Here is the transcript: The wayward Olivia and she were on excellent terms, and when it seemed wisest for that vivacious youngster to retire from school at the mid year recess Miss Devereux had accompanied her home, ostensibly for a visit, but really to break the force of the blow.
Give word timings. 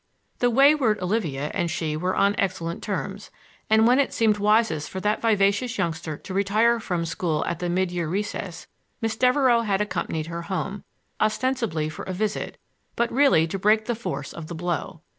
The 0.39 0.49
wayward 0.49 0.99
Olivia 0.99 1.51
and 1.53 1.69
she 1.69 1.95
were 1.95 2.15
on 2.15 2.33
excellent 2.39 2.81
terms, 2.81 3.29
and 3.69 3.85
when 3.85 3.99
it 3.99 4.11
seemed 4.13 4.39
wisest 4.39 4.89
for 4.89 4.99
that 4.99 5.21
vivacious 5.21 5.77
youngster 5.77 6.17
to 6.17 6.33
retire 6.33 6.79
from 6.79 7.05
school 7.05 7.45
at 7.45 7.59
the 7.59 7.69
mid 7.69 7.91
year 7.91 8.07
recess 8.07 8.65
Miss 8.99 9.15
Devereux 9.15 9.61
had 9.61 9.79
accompanied 9.79 10.25
her 10.25 10.41
home, 10.41 10.83
ostensibly 11.21 11.87
for 11.87 12.01
a 12.05 12.13
visit, 12.13 12.57
but 12.95 13.11
really 13.11 13.45
to 13.45 13.59
break 13.59 13.85
the 13.85 13.93
force 13.93 14.33
of 14.33 14.47
the 14.47 14.55
blow. 14.55 15.01